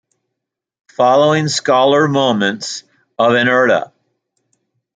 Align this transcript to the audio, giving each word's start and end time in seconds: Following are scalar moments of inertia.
Following 0.95 1.45
are 1.45 1.47
scalar 1.47 2.09
moments 2.11 2.85
of 3.19 3.35
inertia. 3.35 3.93